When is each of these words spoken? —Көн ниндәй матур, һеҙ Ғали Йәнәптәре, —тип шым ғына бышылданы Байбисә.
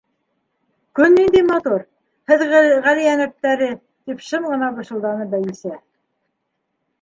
—Көн 0.99 1.11
ниндәй 1.17 1.43
матур, 1.49 1.83
һеҙ 2.31 2.45
Ғали 2.87 3.03
Йәнәптәре, 3.09 3.69
—тип 3.75 4.25
шым 4.31 4.49
ғына 4.55 4.71
бышылданы 4.81 5.29
Байбисә. 5.35 5.77